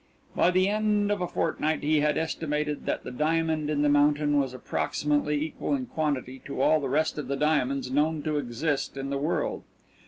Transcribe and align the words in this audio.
By 0.35 0.49
the 0.49 0.67
end 0.67 1.11
of 1.11 1.21
a 1.21 1.27
fortnight 1.27 1.83
he 1.83 1.99
had 1.99 2.17
estimated 2.17 2.87
that 2.87 3.03
the 3.03 3.11
diamond 3.11 3.69
in 3.69 3.83
the 3.83 3.87
mountain 3.87 4.39
was 4.39 4.51
approximately 4.51 5.39
equal 5.39 5.75
in 5.75 5.85
quantity 5.85 6.39
to 6.45 6.59
all 6.59 6.79
the 6.79 6.89
rest 6.89 7.19
of 7.19 7.27
the 7.27 7.37
diamonds 7.37 7.91
known 7.91 8.23
to 8.23 8.39
exist 8.39 8.97
in 8.97 9.11
the 9.11 9.19
world. 9.19 9.61